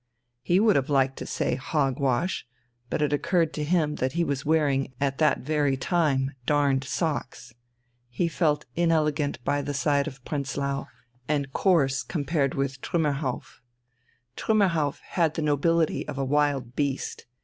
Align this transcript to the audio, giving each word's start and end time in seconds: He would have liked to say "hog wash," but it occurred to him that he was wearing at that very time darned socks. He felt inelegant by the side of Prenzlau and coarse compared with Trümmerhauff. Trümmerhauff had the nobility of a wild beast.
He 0.41 0.59
would 0.59 0.75
have 0.77 0.89
liked 0.89 1.17
to 1.17 1.27
say 1.27 1.53
"hog 1.53 1.99
wash," 1.99 2.47
but 2.89 3.03
it 3.03 3.13
occurred 3.13 3.53
to 3.53 3.63
him 3.63 3.97
that 3.97 4.13
he 4.13 4.23
was 4.23 4.43
wearing 4.43 4.91
at 4.99 5.19
that 5.19 5.41
very 5.41 5.77
time 5.77 6.31
darned 6.47 6.83
socks. 6.83 7.53
He 8.09 8.27
felt 8.27 8.65
inelegant 8.75 9.37
by 9.45 9.61
the 9.61 9.75
side 9.75 10.07
of 10.07 10.25
Prenzlau 10.25 10.87
and 11.27 11.53
coarse 11.53 12.01
compared 12.01 12.55
with 12.55 12.81
Trümmerhauff. 12.81 13.61
Trümmerhauff 14.35 15.01
had 15.01 15.35
the 15.35 15.43
nobility 15.43 16.07
of 16.07 16.17
a 16.17 16.25
wild 16.25 16.75
beast. 16.75 17.27